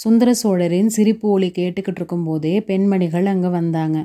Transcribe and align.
சுந்தர 0.00 0.30
சோழரின் 0.32 0.88
சிரிப்பு 0.88 1.26
ஒளி 1.28 1.48
கேட்டுக்கிட்டு 1.50 2.00
இருக்கும்போதே 2.00 2.52
பெண்மணிகள் 2.60 3.26
அங்கே 3.26 3.50
வந்தாங்க. 3.56 3.98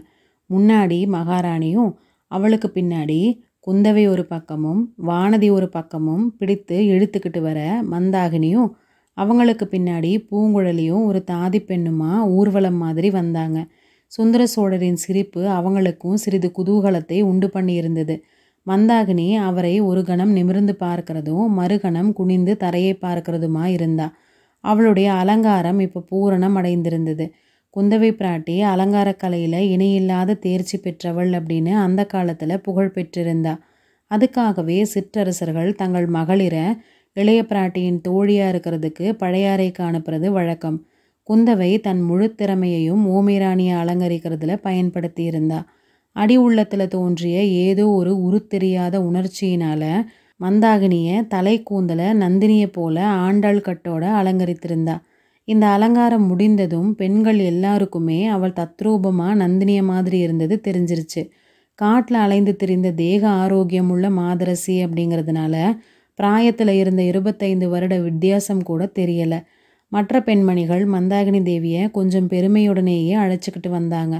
முன்னாடி 0.49 0.97
மகாராணியும் 1.07 1.91
அவளுக்கு 2.31 2.67
பின்னாடி 2.69 3.19
குந்தவை 3.67 4.03
ஒரு 4.07 4.23
பக்கமும் 4.25 4.81
வானதி 5.07 5.47
ஒரு 5.51 5.67
பக்கமும் 5.69 6.25
பிடித்து 6.37 6.77
இழுத்துக்கிட்டு 6.85 7.41
வர 7.41 7.59
மந்தாகினியும் 7.91 8.69
அவங்களுக்கு 9.17 9.65
பின்னாடி 9.65 10.11
பூங்குழலியும் 10.29 11.03
ஒரு 11.05 11.19
தாதி 11.31 11.59
பெண்ணுமா 11.61 12.11
ஊர்வலம் 12.37 12.77
மாதிரி 12.77 13.09
வந்தாங்க. 13.09 13.57
சுந்தர 14.11 14.41
சோழரின் 14.47 14.99
சிரிப்பு 15.05 15.41
அவங்களுக்கும் 15.49 16.19
சிறிது 16.23 16.49
குதூகலத்தை 16.57 17.19
உண்டு 17.21 17.47
பண்ணியிருந்தது. 17.47 18.15
மந்தாகினி 18.67 19.29
அவரை 19.47 19.73
ஒரு 19.79 20.01
கணம் 20.03 20.31
நிமிர்ந்து 20.31 20.73
பார்க்கிறதும் 20.79 21.47
மறுகணம் 21.57 22.11
குனிந்து 22.13 22.53
தரையை 22.57 22.93
பார்க்கிறதுமா 23.01 23.65
இருந்தா. 23.77 24.07
அவளுடைய 24.65 25.07
அலங்காரம் 25.13 25.79
இப்போ 25.79 25.99
பூரணம் 26.11 26.55
அடைந்திருந்தது. 26.55 27.25
குந்தவை 27.73 28.09
பிராட்டி 28.11 28.55
அலங்கார 28.63 29.09
கலையில் 29.13 29.59
இணையில்லாத 29.73 30.37
தேர்ச்சி 30.37 30.77
பெற்றவள் 30.77 31.31
அப்படின்னு 31.31 31.73
அந்த 31.77 32.01
காலத்தில் 32.05 32.61
புகழ் 32.61 32.93
பெற்றிருந்தா. 32.95 33.53
அதுக்காகவே 34.11 34.79
சிற்றரசர்கள் 34.93 35.71
தங்கள் 35.73 36.07
மகளிரை 36.07 36.65
இளைய 37.15 37.41
பிராட்டியின் 37.43 37.99
தோழியாக 38.01 38.51
இருக்கிறதுக்கு 38.53 39.05
பழையாறைக்கு 39.19 39.81
அனுப்புறது 39.81 40.27
வழக்கம். 40.31 40.77
குந்தவை 41.27 41.71
தன் 41.81 42.01
முழு 42.01 42.27
திறமையையும் 42.35 43.03
ஓமிராணியை 43.11 43.75
அலங்கரிக்கிறதுல 43.83 44.55
பயன்படுத்தி 44.61 45.23
இருந்தா 45.23 45.59
அடி 46.15 46.35
உள்ளத்தில் 46.37 46.87
தோன்றிய 46.87 47.37
ஏதோ 47.63 47.85
ஒரு 47.91 48.11
உருத்தெரியாத 48.27 48.95
உணர்ச்சியினால் 49.07 49.89
மந்தாகினியை 50.39 51.27
தலை 51.27 51.63
கூந்தலை 51.63 52.05
நந்தினியை 52.05 52.67
போல 52.67 53.05
ஆண்டாள் 53.05 53.57
கட்டோட 53.57 54.03
அலங்கரித்திருந்தா. 54.19 54.95
இந்த 55.43 55.65
அலங்காரம் 55.67 56.27
முடிந்ததும் 56.27 56.95
பெண்கள் 56.95 57.37
எல்லாருக்குமே 57.37 58.25
அவள் 58.27 58.51
தத்ரூபமாக 58.51 59.35
நந்தினிய 59.35 59.83
மாதிரி 59.83 60.17
இருந்தது 60.19 60.61
தெரிஞ்சிருச்சு. 60.67 61.29
காட்டில் 61.79 62.17
அலைந்து 62.17 62.55
திரிந்த 62.55 62.91
தேக 62.91 63.27
ஆரோக்கியம் 63.27 63.89
உள்ள 63.89 64.09
மாதரசி 64.09 64.85
அப்படிங்கிறதுனால 64.85 65.55
பிராயத்தில் 66.19 66.67
இருந்த 66.67 67.01
இருபத்தைந்து 67.01 67.69
வருட 67.69 67.99
வித்தியாசம் 67.99 68.63
கூட 68.63 68.91
தெரியலை. 68.99 69.39
மற்ற 69.91 70.21
பெண்மணிகள் 70.21 70.83
மந்தாகினி 70.87 71.41
தேவியை 71.41 71.91
கொஞ்சம் 71.91 72.29
பெருமையுடனேயே 72.29 73.15
அழைச்சிக்கிட்டு 73.15 73.69
வந்தாங்க. 73.69 74.15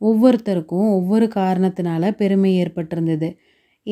ஒவ்வொருத்தருக்கும் 0.00 0.88
ஒவ்வொரு 0.90 1.30
காரணத்தினால 1.34 2.10
பெருமை 2.10 2.64
ஏற்பட்டிருந்தது. 2.64 3.28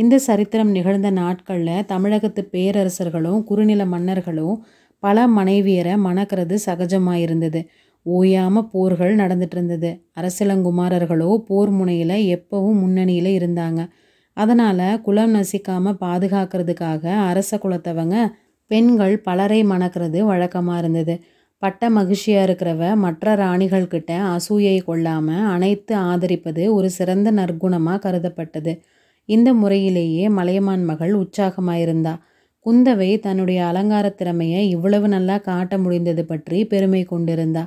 இந்த 0.01 0.15
சரித்திரம் 0.19 0.71
நிகழ்ந்த 0.71 1.09
நாட்களில் 1.19 1.87
தமிழகத்து 1.87 2.43
பேரரசர்களும் 2.53 3.41
குறுநில 3.43 3.83
மன்னர்களும் 3.87 4.57
பல 5.03 5.27
மனைவியரை 5.29 5.95
மணக்கிறது 6.07 6.55
சகஜமாக 6.67 7.23
இருந்தது 7.25 7.61
ஓயாமல் 8.07 8.69
போர்கள் 8.73 9.15
நடந்துட்டு 9.17 9.57
இருந்தது 9.57 9.91
அரசலங்குமாரர்களோ 10.21 11.31
போர் 11.49 11.73
முனையில் 11.79 12.17
எப்பவும் 12.37 12.79
முன்னணியில் 12.83 13.31
இருந்தாங்க. 13.39 13.81
அதனால் 14.37 15.01
குலம் 15.03 15.35
நசிக்காமல் 15.37 15.99
பாதுகாக்கிறதுக்காக 16.05 17.05
அரச 17.31 17.51
குலத்தவங்க 17.59 18.17
பெண்கள் 18.71 19.17
பலரை 19.23 19.61
மணக்கிறது 19.65 20.19
வழக்கமாக 20.25 20.81
இருந்தது. 20.83 21.15
பட்ட 21.62 21.91
மகிழ்ச்சியாக 21.91 22.47
இருக்கிறவ 22.47 22.91
மற்ற 22.97 23.35
ராணிகள்கிட்ட 23.37 24.12
அசூயை 24.35 24.77
கொள்ளாமல் 24.83 25.49
அனைத்து 25.55 25.95
ஆதரிப்பது 26.11 26.65
ஒரு 26.77 26.91
சிறந்த 26.91 27.29
நற்குணமாக 27.31 28.03
கருதப்பட்டது. 28.05 28.75
இந்த 29.29 29.48
முறையிலேயே 29.55 30.29
மலையமான் 30.29 30.84
மகள் 30.84 31.12
உற்சாகமாயிருந்தா. 31.15 32.15
குந்தவை 32.67 33.11
தன்னுடைய 33.21 33.61
அலங்கார 33.67 34.07
திறமையை 34.11 34.62
இவ்வளவு 34.69 35.09
நல்லா 35.09 35.37
காட்ட 35.39 35.75
முடிந்தது 35.79 36.23
பற்றி 36.25 36.59
பெருமை 36.65 37.03
கொண்டிருந்தா. 37.05 37.65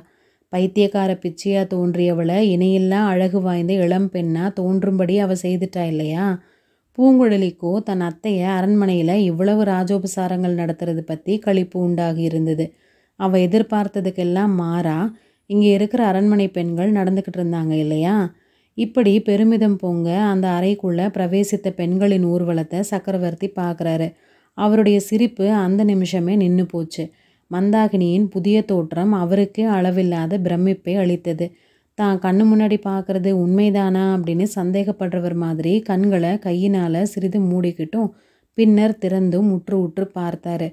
பைத்தியக்கார 0.52 1.10
பிச்சையா 1.22 1.62
தோன்றியவளை 1.66 2.38
இணையில்லா 2.54 3.00
அழகு 3.06 3.38
வாய்ந்த 3.40 3.72
இளம் 3.84 4.08
பெண்ணா 4.12 4.44
தோன்றும்படி 4.52 5.14
அவ 5.18 5.34
செய்துட்டா 5.42 5.84
இல்லையா? 5.86 6.26
பூங்குழலிக்கோ 6.98 7.72
தன் 7.82 8.00
அத்தையை 8.00 8.46
அரண்மனையில் 8.56 9.14
இவ்வளவு 9.20 9.62
ராஜோபசாரங்கள் 9.64 10.58
நடத்துறது 10.58 11.02
பற்றி 11.02 11.34
கழிப்பு 11.38 11.78
உண்டாகி 11.78 12.22
இருந்தது. 12.22 12.64
அவள் 13.20 13.44
எதிர்பார்த்ததுக்கெல்லாம் 13.48 14.54
மாறா. 14.54 14.98
இங்கே 15.50 15.70
இருக்கிற 15.72 16.02
அரண்மனை 16.06 16.48
பெண்கள் 16.48 16.92
நடந்துக்கிட்டு 16.92 17.40
இருந்தாங்க 17.40 17.74
இல்லையா? 17.78 18.14
இப்படி 18.78 19.12
பெருமிதம் 19.20 19.76
பொங்க 19.76 20.08
அந்த 20.22 20.46
அறைக்குள்ளே 20.48 21.06
பிரவேசித்த 21.16 21.70
பெண்களின் 21.70 22.24
ஊர்வலத்தை 22.24 22.80
சக்கரவர்த்தி 22.80 23.48
பார்க்குறாரு. 23.56 24.08
அவருடைய 24.58 24.98
சிரிப்பு 25.00 25.44
அந்த 25.64 25.82
நிமிஷமே 25.84 26.34
நின்று 26.36 26.64
போச்சு. 26.66 27.04
மந்தாகினியின் 27.50 28.26
புதிய 28.28 28.56
தோற்றம் 28.62 29.12
அவருக்கு 29.12 29.62
அளவில்லாத 29.68 30.38
பிரமிப்பை 30.38 30.94
அளித்தது. 30.96 31.46
தான் 31.98 32.18
கண்ணு 32.18 32.44
முன்னாடி 32.50 32.76
பார்க்குறது 32.84 33.30
உண்மைதானா 33.44 34.04
அப்படின்னு 34.14 34.46
சந்தேகப்படுறவர் 34.54 35.36
மாதிரி 35.44 35.72
கண்களை 35.80 36.32
கையினால் 36.38 37.00
சிறிது 37.04 37.38
மூடிக்கிட்டும் 37.50 38.08
பின்னர் 38.58 38.94
திறந்தும் 39.02 39.50
உற்று 39.50 39.76
உற்று 39.80 40.04
பார்த்தாரு. 40.14 40.68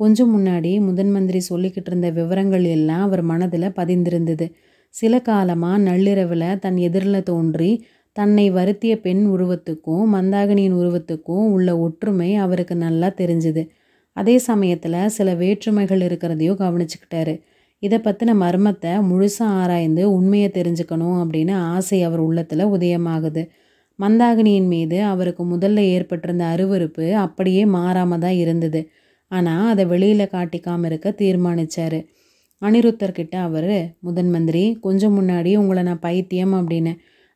கொஞ்சம் 0.00 0.32
முன்னாடி 0.36 0.72
முதன் 0.80 1.10
மந்திரி 1.10 1.40
சொல்லிக்கிட்டு 1.48 1.90
இருந்த 1.90 2.08
விவரங்கள் 2.10 2.64
எல்லாம் 2.76 3.02
அவர் 3.02 3.22
மனதில் 3.22 3.76
பதிந்திருந்தது. 3.76 4.46
சில 4.94 5.14
காலமாக 5.20 5.78
நள்ளிரவில் 5.78 6.48
தன் 6.58 6.78
எதிரில் 6.86 7.20
தோன்றி 7.22 7.70
தன்னை 8.16 8.44
வருத்திய 8.50 8.94
பெண் 9.00 9.22
உருவத்துக்கும் 9.26 10.04
மந்தாகினியின் 10.14 10.76
உருவத்துக்கும் 10.80 11.46
உள்ள 11.54 11.70
ஒற்றுமை 11.78 12.28
அவருக்கு 12.36 12.74
நல்லா 12.76 13.08
தெரிஞ்சுது. 13.20 13.62
அதே 14.16 14.36
சமயத்தில் 14.48 15.00
சில 15.08 15.28
வேற்றுமைகள் 15.34 16.04
இருக்கிறதையும் 16.08 16.60
கவனிச்சுக்கிட்டாரு. 16.60 17.34
இதை 17.82 17.98
பற்றின 17.98 18.34
மர்மத்தை 18.42 18.92
முழுசாக 19.02 19.56
ஆராய்ந்து 19.62 20.02
உண்மையை 20.10 20.48
தெரிஞ்சுக்கணும் 20.50 21.18
அப்படின்னு 21.22 21.54
ஆசை 21.72 21.98
அவர் 22.02 22.22
உள்ளத்தில் 22.28 22.64
உதயமாகுது. 22.74 23.42
மந்தாகினியின் 23.98 24.70
மீது 24.74 24.98
அவருக்கு 25.04 25.42
முதல்ல 25.44 25.80
ஏற்பட்டிருந்த 25.96 26.44
அருவறுப்பு 26.54 27.06
அப்படியே 27.24 27.64
மாறாமல் 27.76 28.22
தான் 28.24 28.38
இருந்தது. 28.44 28.80
ஆனால் 29.30 29.68
அதை 29.72 29.84
வெளியில் 29.86 30.32
காட்டிக்காமல் 30.32 30.88
இருக்க 30.90 31.08
தீர்மானித்தார் 31.22 31.98
அனிருத்தர்கிட்ட 32.62 33.34
அவர் 33.34 33.96
முதன் 34.00 34.30
மந்திரி 34.30 34.78
கொஞ்சம் 34.80 35.16
முன்னாடி 35.18 35.56
உங்களை 35.56 35.82
நான் 35.82 35.98
பைத்தியம் 35.98 36.54
அப்படின்னு. 36.54 36.92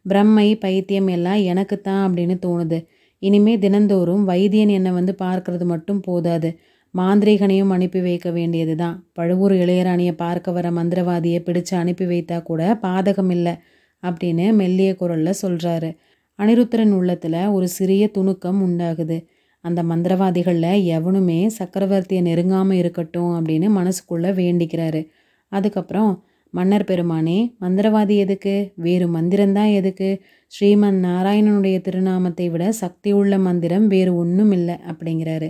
பிரம்மை 0.06 0.48
பைத்தியம் 0.58 1.06
எல்லாம் 1.06 1.40
எனக்குத்தான் 1.42 2.02
அப்படின்னு 2.08 2.36
தோணுது. 2.46 2.78
இனிமே 3.22 3.58
தினந்தோறும் 3.58 4.24
வைத்தியன் 4.24 4.68
என்னை 4.68 4.92
வந்து 4.92 5.14
பார்க்கறது 5.18 5.64
மட்டும் 5.64 6.00
போதாது. 6.00 6.50
மாந்திரிகனையும் 6.94 7.72
அனுப்பி 7.72 8.00
வைக்க 8.00 8.30
வேண்டியது 8.30 8.74
தான் 8.76 8.94
பழுவூர் 9.12 9.52
இளையராணியை 9.52 10.12
பார்க்க 10.12 10.52
வர 10.52 10.70
மந்திரவாதியை 10.70 11.40
பிடிச்சு 11.42 11.74
அனுப்பி 11.74 12.04
வைத்தா 12.04 12.42
கூட 12.42 12.78
பாதகம் 12.82 13.30
இல்லை 13.30 13.54
அப்படின்னு 14.02 14.46
மெல்லிய 14.52 14.94
குரலில் 14.94 15.40
சொல்கிறாரு 15.42 15.90
அனிருத்தரன் 16.38 16.92
உள்ளத்தில் 16.92 17.40
ஒரு 17.46 17.68
சிறிய 17.68 18.10
துணுக்கம் 18.18 18.60
உண்டாகுது. 18.60 19.18
அந்த 19.68 19.82
மந்திரவாதிகளில் 19.82 20.84
எவனுமே 20.88 21.40
சக்கரவர்த்தியை 21.58 22.22
நெருங்காமல் 22.22 22.80
இருக்கட்டும் 22.82 23.32
அப்படின்னு 23.34 23.68
மனசுக்குள்ளே 23.78 24.30
வேண்டிக்கிறாரு. 24.40 25.02
அதுக்கப்புறம் 25.52 26.12
மன்னர் 26.54 26.84
பெருமானே 26.84 27.38
மந்திரவாதி 27.60 28.14
எதுக்கு? 28.16 28.54
வேறு 28.76 29.06
மந்திரம்தான் 29.14 29.72
எதுக்கு? 29.74 30.10
ஸ்ரீமன் 30.52 30.98
நாராயணனுடைய 31.06 31.76
திருநாமத்தை 31.80 32.46
விட 32.50 32.66
சக்தி 32.72 33.10
உள்ள 33.12 33.38
மந்திரம் 33.38 33.86
வேறு 33.86 34.12
ஒன்றும் 34.16 34.52
இல்லை 34.52 34.76
அப்படிங்கிறாரு. 34.90 35.48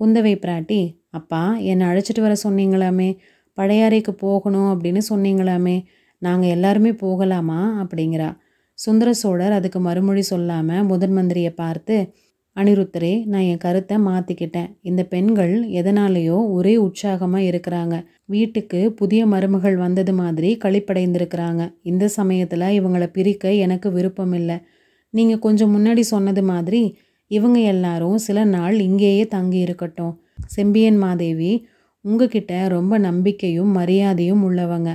குந்தவை 0.00 0.32
பிராட்டி 0.44 0.80
அப்பா 1.10 1.42
என்னை 1.70 1.84
அழைச்சிட்டு 1.86 2.20
வர 2.20 2.34
சொன்னீங்களாமே? 2.44 3.10
பழையாறைக்கு 3.58 4.12
போகணும் 4.18 4.70
அப்படின்னு 4.70 5.02
சொன்னீங்களாமே? 5.10 5.76
நாங்கள் 6.22 6.48
எல்லாருமே 6.48 6.92
போகலாமா? 6.94 7.60
அப்படிங்கிறா. 7.82 8.30
சுந்தர 8.78 9.08
சோழர் 9.12 9.52
அதுக்கு 9.52 9.80
மறுமொழி 9.80 10.22
சொல்லாமல் 10.22 10.84
முதன் 10.84 11.14
மந்திரியை 11.16 11.52
பார்த்து 11.54 11.96
அனிருத்தரே 12.56 13.12
நான் 13.26 13.46
என் 13.52 13.62
கருத்தை 13.64 13.96
மாற்றிக்கிட்டேன் 13.98 14.68
இந்த 14.80 15.02
பெண்கள் 15.04 15.54
எதனாலேயோ 15.80 16.36
ஒரே 16.48 16.76
உற்சாகமாக 16.76 17.48
இருக்கிறாங்க. 17.50 17.94
வீட்டுக்கு 18.24 18.80
புதிய 18.92 19.26
மருமகள் 19.26 19.76
வந்தது 19.76 20.12
மாதிரி 20.12 20.50
கழிப்படைந்திருக்கிறாங்க 20.64 21.62
இந்த 21.82 22.08
சமயத்தில் 22.08 22.66
இவங்களை 22.78 23.06
பிரிக்க 23.06 23.52
எனக்கு 23.52 23.90
விருப்பம் 23.92 24.32
இல்லை 24.32 24.56
நீங்கள் 25.14 25.38
கொஞ்சம் 25.38 25.72
முன்னாடி 25.74 26.00
சொன்னது 26.00 26.42
மாதிரி 26.42 26.82
இவங்க 27.30 27.58
எல்லாரும் 27.72 28.18
சில 28.18 28.44
நாள் 28.44 28.76
இங்கேயே 28.80 29.24
தங்கி 29.26 29.58
இருக்கட்டும். 29.58 30.14
செம்பியன் 30.46 30.98
மாதேவி 30.98 31.52
உங்ககிட்ட 32.04 32.52
ரொம்ப 32.68 32.94
நம்பிக்கையும் 32.98 33.70
மரியாதையும் 33.76 34.42
உள்ளவங்க. 34.42 34.90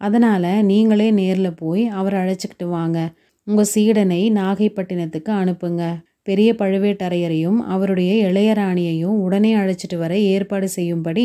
அதனால் 0.00 0.50
நீங்களே 0.62 1.10
நேரில் 1.10 1.52
போய் 1.54 1.84
அவரை 1.98 2.18
அழைச்சிக்கிட்டு 2.20 2.68
வாங்க. 2.68 2.98
உங்கள் 3.46 3.70
சீடனை 3.74 4.20
நாகைப்பட்டினத்துக்கு 4.32 5.32
அனுப்புங்க. 5.40 5.82
பெரிய 6.22 6.52
பழுவேட்டரையரையும் 6.52 7.58
அவருடைய 7.66 8.12
இளையராணியையும் 8.30 9.16
உடனே 9.26 9.52
அழைச்சிட்டு 9.56 9.96
வர 9.96 10.12
ஏற்பாடு 10.18 10.68
செய்யும்படி 10.68 11.24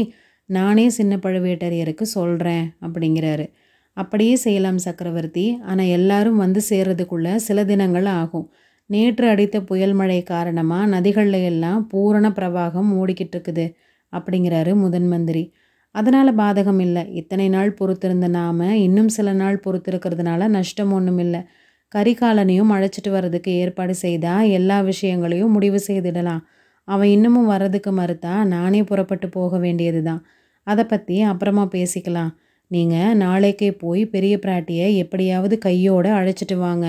நானே 0.49 0.85
சின்ன 0.89 1.13
பழுவேட்டரையருக்கு 1.15 2.05
சொல்கிறேன் 2.17 2.65
அப்படிங்கிறாரு. 2.81 3.45
அப்படியே 3.97 4.35
செய்யலாம் 4.35 4.77
சக்கரவர்த்தி. 4.77 5.45
ஆனால் 5.61 5.85
எல்லாரும் 5.87 6.37
வந்து 6.37 6.61
சேர்றதுக்குள்ள 6.69 7.35
சில 7.47 7.63
தினங்கள் 7.65 8.05
ஆகும். 8.05 8.47
நேற்று 8.89 9.25
அடித்த 9.27 9.57
புயல் 9.61 9.93
மழை 9.93 10.19
காரணமாக 10.23 10.85
நதிகளில் 10.85 11.41
எல்லாம் 11.43 11.81
பூரண 11.87 12.27
பிரவாகம் 12.29 12.89
ஓடிக்கிட்டு 12.99 13.35
இருக்குது 13.37 13.65
அப்படிங்கிறாரு 14.13 14.73
முதன் 14.75 15.07
மந்திரி. 15.07 15.43
அதனால் 15.95 16.31
பாதகம் 16.35 16.79
இல்லை. 16.79 17.03
இத்தனை 17.13 17.47
நாள் 17.49 17.77
பொறுத்திருந்த 17.79 18.27
நாம் 18.29 18.59
இன்னும் 18.87 19.09
சில 19.09 19.33
நாள் 19.33 19.63
பொறுத்திருக்கிறதுனால 19.65 20.47
நஷ்டம் 20.47 20.91
ஒன்றும் 20.91 21.17
இல்லை 21.17 21.41
கரிகாலனையும் 21.93 22.71
அழைச்சிட்டு 22.75 23.09
வர்றதுக்கு 23.09 23.51
ஏற்பாடு 23.63 23.93
செய்தால் 23.95 24.49
எல்லா 24.57 24.77
விஷயங்களையும் 24.81 25.53
முடிவு 25.55 25.79
செய்திடலாம். 25.87 26.41
அவன் 26.87 27.09
இன்னமும் 27.15 27.51
வர்றதுக்கு 27.53 27.91
மறுத்தா 27.91 28.33
நானே 28.53 28.81
புறப்பட்டு 28.83 29.27
போக 29.29 29.57
வேண்டியது 29.57 30.01
தான் 30.03 30.21
அதை 30.67 30.83
பற்றி 30.85 31.15
அப்புறமா 31.31 31.63
பேசிக்கலாம். 31.75 32.31
நீங்கள் 32.71 33.17
நாளைக்கே 33.23 33.69
போய் 33.83 34.01
பெரிய 34.05 34.33
பிராட்டியை 34.45 34.87
எப்படியாவது 34.95 35.55
கையோடு 35.57 36.09
அழைச்சிட்டு 36.09 36.55
வாங்க. 36.57 36.85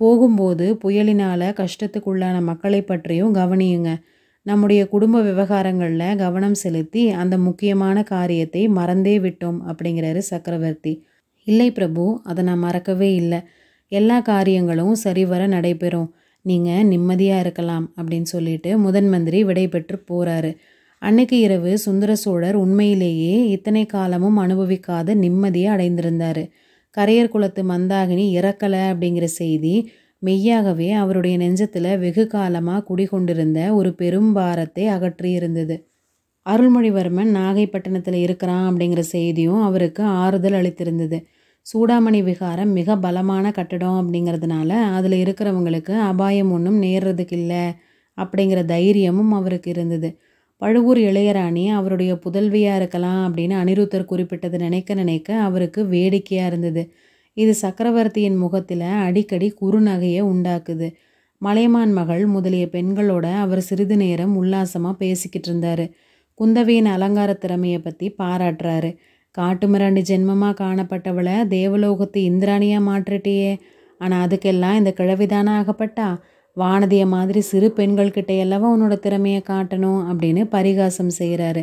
போகும்போது 0.00 0.66
புயலினால் 0.82 1.46
கஷ்டத்துக்குள்ளான 1.60 2.36
மக்களை 2.42 2.80
பற்றியும் 2.82 3.34
கவனியுங்க. 3.34 3.90
நம்முடைய 4.46 4.82
குடும்ப 4.88 5.16
விவகாரங்களில் 5.22 6.18
கவனம் 6.22 6.56
செலுத்தி 6.62 7.02
அந்த 7.22 7.34
முக்கியமான 7.38 7.96
காரியத்தை 8.12 8.62
மறந்தே 8.78 9.16
விட்டோம் 9.18 9.58
அப்படிங்கிறாரு 9.70 10.20
சக்கரவர்த்தி. 10.30 10.92
இல்லை 11.46 11.68
பிரபு 11.72 12.04
அதை 12.24 12.40
நான் 12.44 12.64
மறக்கவே 12.66 13.10
இல்லை. 13.14 13.40
எல்லா 13.92 14.18
காரியங்களும் 14.22 14.94
சரிவர 14.94 15.42
நடைபெறும். 15.46 16.10
நீங்கள் 16.44 16.84
நிம்மதியாக 16.84 17.42
இருக்கலாம் 17.44 17.86
அப்படின்னு 17.96 18.28
சொல்லிட்டு 18.34 18.70
முதன் 18.78 19.08
மந்திரி 19.08 19.40
விடை 19.44 19.66
பெற்று 19.68 19.96
போகிறாரு 20.10 20.50
அன்னைக்கு 21.02 21.36
இரவு 21.38 21.72
சுந்தர 21.78 22.12
சோழர் 22.14 22.56
உண்மையிலேயே 22.56 23.34
இத்தனை 23.46 23.82
காலமும் 23.86 24.36
அனுபவிக்காத 24.36 25.14
நிம்மதியை 25.14 25.68
அடைந்திருந்தார். 25.74 26.42
கரையர் 26.96 27.32
குலத்து 27.34 27.62
மந்தாகினி 27.62 28.24
இறக்கலை 28.38 28.82
அப்படிங்கிற 28.90 29.26
செய்தி 29.40 29.74
மெய்யாகவே 30.22 30.88
அவருடைய 30.92 31.36
நெஞ்சத்தில் 31.36 31.98
வெகு 31.98 32.24
காலமாக 32.26 32.84
குடிகொண்டிருந்த 32.84 33.60
ஒரு 33.74 33.90
பெரும் 33.94 34.32
பாரத்தை 34.32 34.84
அகற்றியிருந்தது. 34.88 35.76
அருள்மொழிவர்மன் 36.46 37.30
நாகைப்பட்டினத்தில் 37.36 38.18
இருக்கிறான் 38.20 38.64
அப்படிங்கிற 38.68 39.02
செய்தியும் 39.14 39.62
அவருக்கு 39.62 40.02
ஆறுதல் 40.22 40.56
அளித்திருந்தது. 40.60 41.18
சூடாமணி 41.66 42.20
விகாரம் 42.22 42.72
மிக 42.72 42.96
பலமான 42.96 43.50
கட்டடம் 43.50 43.98
அப்படிங்கிறதுனால 44.00 44.70
அதில் 44.96 45.16
இருக்கிறவங்களுக்கு 45.24 45.94
அபாயம் 46.02 46.50
ஒன்றும் 46.50 46.78
நேர்றதுக்கு 46.82 47.32
இல்லை 47.32 47.64
அப்படிங்கிற 48.18 48.60
தைரியமும் 48.64 49.32
அவருக்கு 49.32 49.70
இருந்தது. 49.70 50.08
பழுவூர் 50.62 51.00
இளையராணி 51.00 51.64
அவருடைய 51.70 52.12
புதல்வியாக 52.24 52.76
இருக்கலாம் 52.76 53.22
அப்படின்னு 53.28 53.54
அனிருத்தர் 53.62 54.04
குறிப்பிட்டது 54.04 54.58
நினைக்க 54.58 54.94
நினைக்க 54.94 55.38
அவருக்கு 55.38 55.80
வேடிக்கையாக 55.86 56.50
இருந்தது. 56.50 56.82
இது 57.36 57.54
சக்கரவர்த்தியின் 57.54 58.36
முகத்தில் 58.36 58.86
அடிக்கடி 59.06 59.48
குறுநகையை 59.60 60.22
உண்டாக்குது. 60.32 60.88
மலைமான் 61.42 61.92
மகள் 61.92 62.24
முதலிய 62.26 62.66
பெண்களோட 62.72 63.26
அவர் 63.36 63.60
சிறிது 63.60 63.96
நேரம் 63.96 64.34
உல்லாசமாக 64.36 64.96
பேசிக்கிட்டு 64.96 65.48
இருந்தார். 65.50 65.84
குந்தவையின் 66.40 66.90
அலங்கார 66.94 67.30
திறமையை 67.34 67.78
பற்றி 67.78 68.06
பாராட்டுறாரு. 68.18 68.90
காட்டு 69.34 69.66
மிராண்டி 69.68 70.02
ஜென்மமாக 70.08 70.54
காணப்பட்டவளை 70.62 71.36
தேவலோகத்து 71.54 72.18
இந்திராணியாக 72.30 72.86
மாற்றிட்டியே. 72.88 73.52
ஆனால் 73.98 74.22
அதுக்கெல்லாம் 74.26 74.78
இந்த 74.80 74.90
கிழவிதானே 74.98 75.52
ஆகப்பட்டா? 75.58 76.08
வானதிய 76.56 77.04
மாதிரி 77.06 77.40
சிறு 77.50 77.68
பெண்கள்கிட்ட 77.76 78.32
எல்லாம் 78.44 78.72
உன்னோட 78.72 78.94
திறமையை 78.98 79.42
காட்டணும் 79.50 80.00
அப்படின்னு 80.10 80.42
பரிகாசம் 80.54 81.12
செய்கிறாரு 81.18 81.62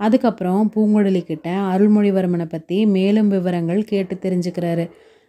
அதுக்கப்புறம் 0.00 0.70
பூங்குழலி 0.74 1.20
கிட்ட 1.24 1.48
அருள்மொழிவர்மனை 1.72 2.46
பற்றி 2.48 2.78
மேலும் 2.86 3.28
விவரங்கள் 3.28 3.80
கேட்டு 3.84 4.14
தெரிஞ்சுக்கிறாரு. 4.24 4.84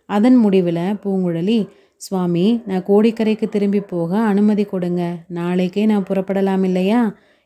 அதன் 0.09 0.37
முடிவில் 0.37 0.81
பூங்குழலி 1.03 1.59
சுவாமி 1.97 2.45
நான் 2.65 2.85
கோடிக்கரைக்கு 2.89 3.47
திரும்பி 3.49 3.81
போக 3.93 4.11
அனுமதி 4.31 4.63
கொடுங்க. 4.63 5.03
நாளைக்கே 5.37 5.85
நான் 5.85 6.07
புறப்படலாம் 6.09 6.65
இல்லையா? 6.69 6.99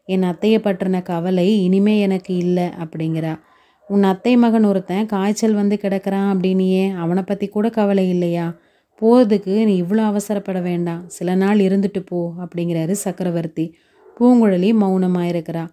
என் 0.09 0.27
அத்தையை 0.31 0.59
பற்றின 0.63 1.01
கவலை 1.03 1.47
இனிமே 1.65 1.95
எனக்கு 1.99 2.33
இல்லை 2.35 2.67
அப்படிங்கிறா. 2.83 3.33
உன் 3.89 4.03
அத்தை 4.03 4.33
மகன் 4.37 4.65
ஒருத்தன் 4.65 5.05
காய்ச்சல் 5.05 5.53
வந்து 5.53 5.75
கிடக்கிறான் 5.77 6.27
அப்படின்னியே 6.33 6.83
அவனை 6.93 7.23
பற்றி 7.23 7.47
கூட 7.47 7.69
கவலை 7.69 8.09
இல்லையா? 8.09 8.45
போகிறதுக்கு 9.01 9.53
நீ 9.65 9.73
இவ்வளோ 9.83 10.03
அவசரப்பட 10.11 10.59
வேண்டாம். 10.61 11.01
சில 11.07 11.35
நாள் 11.35 11.59
இருந்துட்டு 11.59 12.01
போ 12.05 12.19
அப்படிங்கிறாரு 12.39 12.91
சக்கரவர்த்தி. 12.91 13.65
பூங்குழலி 14.17 14.69
மௌனமாக 14.73 15.31
இருக்கிறா. 15.31 15.63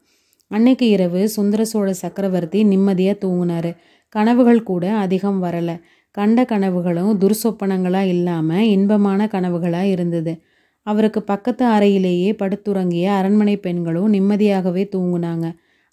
அன்னைக்கு 0.51 0.89
இரவு 0.89 1.29
சுந்தர 1.29 1.63
சோழ 1.65 1.89
சக்கரவர்த்தி 1.93 2.61
நிம்மதியாக 2.65 3.21
தூங்கினார். 3.25 3.71
கனவுகள் 4.15 4.61
கூட 4.63 4.85
அதிகம் 4.97 5.41
வரலை. 5.43 5.77
கண்ட 6.17 6.43
கனவுகளும் 6.45 7.13
துர்சொப்பனங்களாக 7.19 8.13
இல்லாமல் 8.15 8.69
இன்பமான 8.69 9.29
கனவுகளாக 9.33 9.93
இருந்தது. 9.95 10.33
அவருக்கு 10.87 11.21
பக்கத்து 11.23 11.65
அறையிலேயே 11.67 12.31
படுத்துறங்கிய 12.33 13.07
அரண்மனை 13.19 13.57
பெண்களும் 13.57 14.13
நிம்மதியாகவே 14.13 14.85
தூங்குனாங்க. 14.95 15.47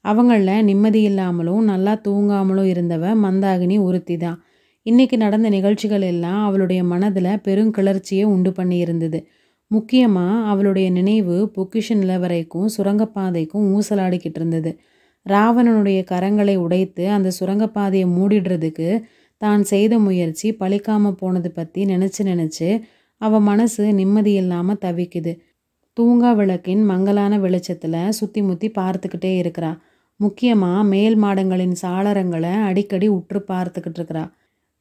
அவங்களில் 0.06 0.66
நிம்மதி 0.70 1.02
இல்லாமலும் 1.10 1.62
நல்லா 1.64 1.94
தூங்காமலும் 2.08 2.70
இருந்தவ 2.74 3.14
மந்தாகினி 3.24 3.78
ஒருத்தி 3.80 4.16
தான். 4.18 4.38
இன்றைக்கி 4.86 5.16
நடந்த 5.18 5.48
நிகழ்ச்சிகள் 5.50 6.04
எல்லாம் 6.10 6.42
அவளுடைய 6.48 6.82
மனதில் 6.84 7.32
பெருங்கிளர்ச்சியை 7.46 8.26
உண்டு 8.34 8.52
பண்ணி 8.52 8.78
இருந்தது. 8.78 9.20
முக்கியமாக 9.72 10.44
அவளுடைய 10.52 10.88
நினைவு 10.90 11.38
பொக்கிஷ 11.56 11.88
நிலவரைக்கும் 12.02 12.68
சுரங்கப்பாதைக்கும் 12.76 13.66
ஊசலாடிக்கிட்டு 13.76 14.40
இருந்தது. 14.42 14.72
ராவணனுடைய 15.26 16.00
கரங்களை 16.12 16.56
உடைத்து 16.56 17.04
அந்த 17.10 17.30
சுரங்கப்பாதையை 17.40 18.08
மூடிடுறதுக்கு 18.18 18.90
தான் 19.42 19.64
செய்த 19.64 19.94
முயற்சி 20.00 20.48
பழிக்காமல் 20.62 21.18
போனது 21.22 21.50
பற்றி 21.52 21.82
நினச்சி 21.86 22.22
நினச்சி 22.24 22.70
அவள் 23.22 23.46
மனசு 23.50 23.84
நிம்மதி 23.94 24.34
இல்லாமல் 24.42 24.82
தவிக்குது. 24.86 25.34
தூங்கா 25.98 26.32
விளக்கின் 26.40 26.84
மங்கலான 26.84 27.34
வெளிச்சத்தில் 27.40 28.00
சுற்றி 28.12 28.42
முற்றி 28.42 28.68
பார்த்துக்கிட்டே 28.78 29.32
இருக்கிறா. 29.42 29.72
முக்கியமாக 30.20 30.84
மேல் 30.84 31.16
மாடங்களின் 31.24 31.76
சாளரங்களை 31.82 32.52
அடிக்கடி 32.68 33.08
உற்று 33.08 33.40
பார்த்துக்கிட்டு 33.48 34.00
இருக்கிறா. 34.00 34.24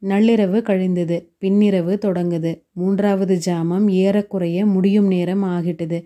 நள்ளிரவு 0.02 0.58
கழிந்தது 0.62 1.16
பின்னிரவு 1.42 1.92
தொடங்குது. 2.06 2.52
மூன்றாவது 2.72 3.34
ஜாமம் 3.46 3.86
ஏறக்குறைய 4.04 4.66
முடியும் 4.66 5.06
நேரம் 5.06 5.44
ஆகிட்டுது. 5.56 5.98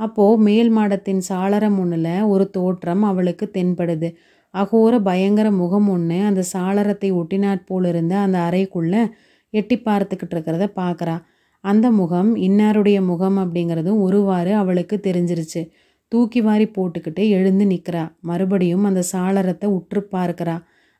அப்போது 0.00 0.42
மேல் 0.42 0.70
மாடத்தின் 0.76 1.20
சாளரம் 1.28 1.76
ஒன்றில் 1.78 2.14
ஒரு 2.24 2.44
தோற்றம் 2.50 3.02
அவளுக்கு 3.02 3.46
தென்படுது. 3.54 4.08
அகோர 4.54 4.94
பயங்கர 5.00 5.48
முகம் 5.50 5.88
ஒன்று 5.88 6.18
அந்த 6.22 6.42
சாளரத்தை 6.52 7.10
ஒட்டினாற்போல் 7.12 7.86
இருந்த 7.88 8.14
அந்த 8.18 8.38
அறைக்குள்ளே 8.38 9.02
எட்டி 9.54 9.76
பார்த்துக்கிட்டு 9.78 10.34
இருக்கிறத 10.36 10.66
பார்க்குறா 10.76 11.16
அந்த 11.64 11.86
முகம் 11.90 12.30
இன்னாருடைய 12.36 12.98
முகம் 13.04 13.36
அப்படிங்கிறதும் 13.38 14.00
ஒருவாறு 14.00 14.52
அவளுக்கு 14.54 14.96
தெரிஞ்சிருச்சு. 15.04 15.62
தூக்கி 16.14 16.40
வாரி 16.40 16.66
போட்டுக்கிட்டு 16.66 17.22
எழுந்து 17.36 17.64
நிற்கிறா 17.64 18.02
மறுபடியும் 18.20 18.84
அந்த 18.84 19.02
சாளரத்தை 19.12 19.68
உற்று 19.78 20.00
பார்க்கிறா. 20.14 20.56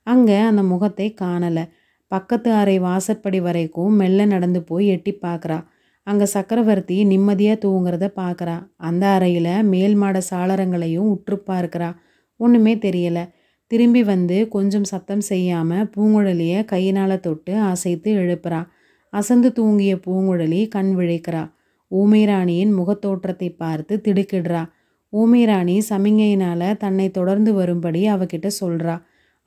அங்கே 0.06 0.38
அந்த 0.50 0.62
முகத்தை 0.62 1.06
காணலை. 1.14 1.64
பக்கத்து 2.12 2.48
அறை 2.52 2.74
வாசற்படி 2.78 3.38
வரைக்கும் 3.40 3.94
மெல்ல 3.94 4.24
நடந்து 4.24 4.60
போய் 4.62 4.86
எட்டி 4.86 5.12
பார்க்குறா. 5.26 5.58
அங்கே 6.06 6.26
சக்கரவர்த்தி 6.26 6.96
நிம்மதியாக 7.04 7.62
தூங்குறத 7.64 8.06
பார்க்குறா. 8.16 8.56
அந்த 8.76 9.04
அறையில் 9.06 9.52
மேல் 9.72 9.94
மாட 9.94 10.18
சாளரங்களையும் 10.30 11.08
உற்று 11.14 11.36
பார்க்குறா. 11.46 11.90
ஒன்றுமே 12.40 12.74
தெரியலை. 12.76 13.24
திரும்பி 13.70 14.02
வந்து 14.02 14.36
கொஞ்சம் 14.48 14.84
சத்தம் 14.84 15.24
செய்யாமல் 15.30 15.88
பூங்குழலியை 15.94 16.60
கையினால் 16.64 17.22
தொட்டு 17.26 17.54
அசைத்து 17.72 18.10
எழுப்புறா. 18.22 18.60
அசந்து 19.12 19.48
தூங்கிய 19.52 19.94
பூங்குழலி 20.06 20.60
கண் 20.68 20.92
விழிக்கிறா. 20.98 21.44
ஊமைராணியின் 21.90 22.72
முகத்தோற்றத்தை 22.78 23.48
பார்த்து 23.62 23.94
திடுக்கிடுறா. 24.04 24.62
ஊமைராணி 25.14 25.76
சமிங்கையினால் 25.90 26.68
தன்னை 26.76 27.06
தொடர்ந்து 27.10 27.50
வரும்படி 27.52 28.02
அவகிட்ட 28.08 28.48
சொல்கிறா 28.60 28.94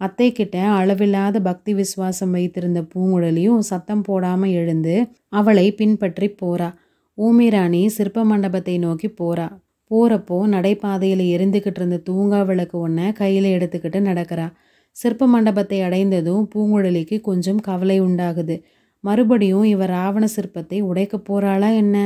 அத்தை 0.02 0.28
கிட்ட 0.32 0.56
அளவில்லாத 0.70 1.38
பக்தி 1.40 1.72
விசுவாசம் 1.74 2.32
வைத்திருந்த 2.32 2.80
பூங்குழலியும் 2.94 3.64
சத்தம் 3.70 4.04
போடாமல் 4.04 4.54
எழுந்து 4.54 4.96
அவளை 5.30 5.66
பின்பற்றி 5.72 6.28
போறா. 6.42 6.70
ஊமிராணி 7.18 7.82
சிற்ப 7.88 8.24
மண்டபத்தை 8.26 8.76
நோக்கி 8.78 9.10
போறா. 9.22 9.48
போகிறப்போ 9.92 10.38
நடைபாதையில் 10.54 11.24
எரிந்துக்கிட்டு 11.36 11.80
இருந்த 11.82 11.98
தூங்கா 12.10 12.40
விளக்கு 12.46 12.78
ஒன்றை 12.80 13.06
கையில் 13.12 13.48
எடுத்துக்கிட்டு 13.56 14.00
நடக்கிறா. 14.02 14.48
சிற்ப 14.96 15.28
மண்டபத்தை 15.28 15.80
அடைந்ததும் 15.82 16.44
பூங்குழலிக்கு 16.54 17.18
கொஞ்சம் 17.22 17.62
கவலை 17.62 17.98
உண்டாகுது. 18.02 18.56
மறுபடியும் 19.04 19.66
இவர் 19.74 19.90
ராவண 19.90 20.26
சிற்பத்தை 20.36 20.78
உடைக்க 20.82 21.16
போகிறாளா 21.30 21.70
என்ன? 21.76 21.98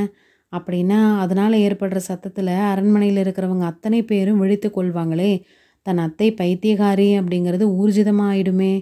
அப்படின்னா 0.51 1.17
அதனால் 1.17 1.53
ஏற்படுற 1.53 1.97
சத்தத்தில் 1.97 2.47
அரண்மனையில் 2.47 3.23
இருக்கிறவங்க 3.23 3.59
அத்தனை 3.59 4.03
பேரும் 4.03 4.39
விழித்து 4.39 4.71
கொள்வாங்களே. 4.75 5.41
தன் 5.81 5.97
அத்தை 5.97 6.33
பைத்தியகாரி 6.33 7.09
அப்படிங்கிறது 7.19 7.65
ஊர்ஜிதமாயிடுமே. 7.81 8.73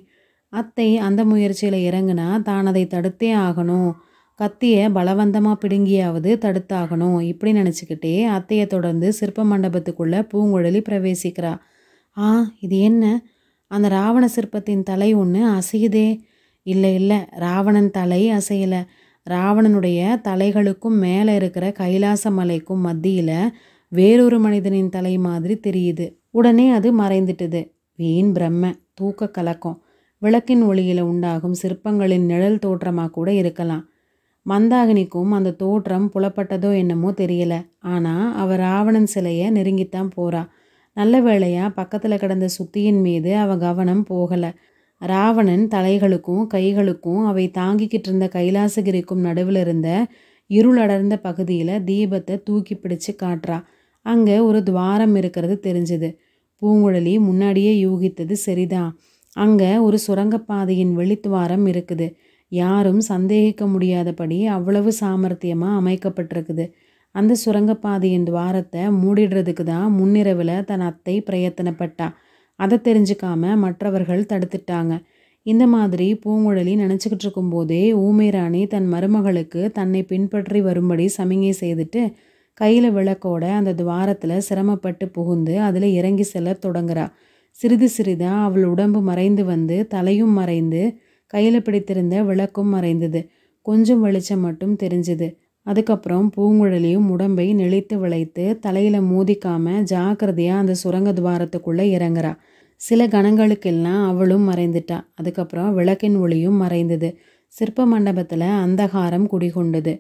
அத்தை 0.54 0.98
அந்த 0.98 1.26
முயற்சியில் 1.26 1.92
இறங்குனா 1.92 2.42
தான் 2.42 2.66
அதை 2.66 2.84
தடுத்தே 2.86 3.30
ஆகணும். 3.36 3.92
கத்தியை 4.36 4.90
பலவந்தமாக 4.90 5.56
பிடுங்கியாவது 5.64 6.32
தடுத்தாகணும். 6.46 7.22
இப்படி 7.22 7.52
நினச்சிக்கிட்டே 7.54 8.14
அத்தையை 8.38 8.68
தொடர்ந்து 8.68 9.14
சிற்ப 9.14 9.44
மண்டபத்துக்குள்ளே 9.44 10.20
பூங்குழலி 10.34 10.82
பிரவேசிக்கிறா. 10.90 11.54
ஆ 12.18 12.52
இது 12.60 12.80
என்ன? 12.80 13.22
அந்த 13.68 13.88
ராவண 13.88 14.28
சிற்பத்தின் 14.36 14.84
தலை 14.84 15.14
ஒன்று 15.14 15.42
அசையுதே. 15.50 16.08
இல்லை 16.64 16.94
இல்லை 16.94 17.18
ராவணன் 17.32 17.92
தலை 17.92 18.30
அசையலை. 18.30 18.82
ராவணனுடைய 19.28 20.00
தலைகளுக்கும் 20.28 20.98
மேலே 21.00 21.36
இருக்கிற 21.36 21.72
கைலாச 21.72 22.32
மலைக்கும் 22.32 22.82
மத்தியில் 22.82 23.52
வேறொரு 23.92 24.40
மனிதனின் 24.40 24.90
தலை 24.90 25.18
மாதிரி 25.18 25.56
தெரியுது. 25.68 26.06
உடனே 26.30 26.70
அது 26.70 26.90
மறைந்துட்டுது. 27.00 27.62
வீண் 27.96 28.32
பிரம்ம 28.32 28.74
தூக்க 28.94 29.28
கலக்கம். 29.28 29.78
விளக்கின் 30.22 30.64
ஒளியில் 30.64 31.02
உண்டாகும் 31.02 31.56
சிற்பங்களின் 31.62 32.26
நிழல் 32.26 32.60
தோற்றமாக 32.60 33.10
கூட 33.10 33.34
இருக்கலாம். 33.34 33.84
மந்தாகினிக்கும் 34.46 35.32
அந்த 35.32 35.52
தோற்றம் 35.52 36.12
புலப்பட்டதோ 36.14 36.78
என்னமோ 36.78 37.12
தெரியல. 37.12 37.54
ஆனால் 37.80 38.36
அவள் 38.36 38.58
ராவணன் 38.58 39.06
சிலையை 39.06 39.52
நெருங்கித்தான் 39.52 40.10
போறா. 40.18 40.44
நல்ல 40.94 41.22
வேளையாக 41.22 41.70
பக்கத்தில் 41.70 42.18
கிடந்த 42.18 42.48
சுத்தியின் 42.58 43.02
மீது 43.02 43.38
அவ 43.38 43.58
கவனம் 43.58 44.06
போகலை. 44.10 44.52
ராவணன் 45.02 45.66
தலைகளுக்கும் 45.68 46.44
கைகளுக்கும் 46.54 47.22
அவை 47.26 47.46
தாங்கிக்கிட்டு 47.58 48.10
இருந்த 48.10 48.28
கைலாசகிரிக்கும் 48.28 49.22
நடுவில் 49.22 49.56
இருந்த 49.56 49.90
இருளடர்ந்த 50.50 51.16
பகுதியில் 51.22 51.76
தீபத்தை 51.84 52.36
தூக்கி 52.44 52.76
பிடிச்சு 52.76 53.12
காட்டுறா. 53.24 53.58
அங்கே 54.06 54.38
ஒரு 54.40 54.60
துவாரம் 54.64 55.16
இருக்கிறது 55.16 55.56
தெரிஞ்சுது. 55.68 56.10
பூங்குழலி 56.62 57.14
முன்னாடியே 57.20 57.74
யூகித்தது 57.86 58.36
சரிதான். 58.48 58.92
அங்கே 59.36 59.72
ஒரு 59.78 59.98
சுரங்கப்பாதையின் 60.08 60.94
வெளித்துவாரம் 61.00 61.66
இருக்குது. 61.66 62.08
யாரும் 62.52 63.02
சந்தேகிக்க 63.12 63.64
முடியாதபடி 63.66 64.38
அவ்வளவு 64.58 64.92
சாமர்த்தியமாக 65.02 65.80
அமைக்கப்பட்டிருக்குது. 65.82 66.66
அந்த 67.16 67.34
சுரங்கப்பாதையின் 67.46 68.26
துவாரத்தை 68.30 68.82
மூடிடுறதுக்கு 69.02 69.64
தான் 69.64 69.88
முன்னிரவில் 69.92 70.56
தன் 70.66 70.86
அத்தை 70.90 71.16
பிரயத்தனப்பட்டா. 71.30 72.08
அதை 72.60 72.78
தெரிஞ்சுக்காம 72.88 73.56
மற்றவர்கள் 73.56 74.30
தடுத்துட்டாங்க. 74.32 74.94
இந்த 75.46 75.68
மாதிரி 75.68 76.08
பூங்குழலி 76.24 76.74
நினச்சிக்கிட்டு 76.84 77.26
இருக்கும்போதே 77.26 77.84
ஊமேராணி 78.06 78.62
தன் 78.68 78.88
மருமகளுக்கு 78.94 79.62
தன்னை 79.72 80.02
பின்பற்றி 80.04 80.60
வரும்படி 80.62 81.06
சமிகை 81.18 81.54
செய்துட்டு 81.62 82.02
கையில் 82.54 82.90
விளக்கோட 82.92 83.44
அந்த 83.60 83.72
துவாரத்தில் 83.74 84.38
சிரமப்பட்டு 84.40 85.06
புகுந்து 85.08 85.54
அதில் 85.60 85.90
இறங்கி 85.94 86.26
செல்ல 86.34 86.58
தொடங்குறா. 86.66 87.06
சிறிது 87.58 87.88
சிறிதாக 87.90 88.46
அவள் 88.48 88.66
உடம்பு 88.66 89.00
மறைந்து 89.02 89.44
வந்து 89.46 89.78
தலையும் 89.88 90.36
மறைந்து 90.40 90.82
கையில் 91.34 91.62
பிடித்திருந்த 91.62 92.16
விளக்கும் 92.24 92.74
மறைந்தது. 92.76 93.22
கொஞ்சம் 93.66 94.02
வெளிச்சம் 94.02 94.40
மட்டும் 94.40 94.76
தெரிஞ்சுது. 94.76 95.28
அதுக்கப்புறம் 95.70 96.28
பூங்குழலியும் 96.38 97.08
உடம்பை 97.08 97.48
நெளித்து 97.56 97.96
விளைத்து 97.96 98.46
தலையில் 98.60 99.00
மோதிக்காம 99.02 99.82
ஜாக்கிரதையாக 99.84 100.62
அந்த 100.62 100.74
சுரங்க 100.74 101.10
துவாரத்துக்குள்ளே 101.12 101.86
இறங்குறா. 101.98 102.32
சில 102.82 103.08
கணங்களுக்கெல்லாம் 103.08 104.04
அவளும் 104.08 104.46
மறைந்துட்டா. 104.50 104.98
அதுக்கப்புறம் 105.16 105.74
விளக்கின் 105.74 106.18
ஒளியும் 106.18 106.62
மறைந்தது. 106.62 107.10
சிற்ப 107.48 107.86
மண்டபத்தில் 107.86 108.48
அந்தகாரம் 108.66 109.28
குடிகொண்டது. 109.32 109.94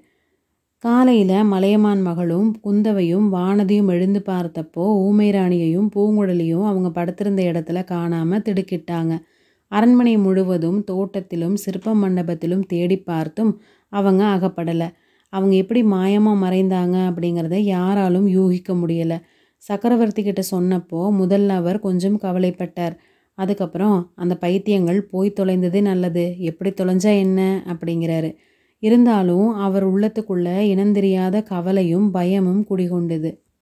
காலையில் 0.84 1.44
மலையமான் 1.44 2.02
மகளும் 2.02 2.50
குந்தவையும் 2.64 3.26
வானதியும் 3.34 3.90
எழுந்து 3.90 4.20
பார்த்தப்போ 4.26 4.84
ஊமைராணியையும் 5.06 5.90
பூங்குழலியும் 5.96 6.66
அவங்க 6.66 6.90
படுத்திருந்த 6.90 7.42
இடத்துல 7.44 7.84
காணாமல் 7.84 8.46
திடுக்கிட்டாங்க. 8.46 9.14
அரண்மனை 9.72 10.18
முழுவதும் 10.18 10.80
தோட்டத்திலும் 10.92 11.54
சிற்ப 11.54 11.96
மண்டபத்திலும் 11.96 12.64
தேடி 12.68 12.98
பார்த்தும் 13.02 13.52
அவங்க 13.94 14.24
அகப்படலை. 14.36 14.90
அவங்க 15.30 15.56
எப்படி 15.56 15.82
மாயமாக 15.84 16.42
மறைந்தாங்க 16.46 16.96
அப்படிங்கிறத 17.10 17.56
யாராலும் 17.56 18.28
யூகிக்க 18.28 18.74
முடியலை. 18.74 19.22
சக்கரவர்த்தி 19.58 20.24
கிட்ட 20.24 20.42
சொன்னப்போ 20.52 21.02
முதல்ல 21.22 21.48
அவர் 21.48 21.80
கொஞ்சம் 21.80 22.20
கவலைப்பட்டார். 22.20 22.96
அதுக்கப்புறம் 23.34 24.12
அந்த 24.16 24.36
பைத்தியங்கள் 24.36 25.02
போய் 25.02 25.34
தொலைந்ததே 25.40 25.82
நல்லது. 25.82 26.36
எப்படி 26.40 26.70
தொலைஞ்சா 26.70 27.18
என்ன? 27.18 27.64
அப்படிங்கிறாரு. 27.68 28.36
இருந்தாலும் 28.84 29.54
அவர் 29.56 29.86
உள்ளத்துக்குள்ளே 29.94 30.58
இனந்தெரியாத 30.74 31.44
கவலையும் 31.44 32.12
பயமும் 32.12 32.66
குடிகொண்டது. 32.70 33.32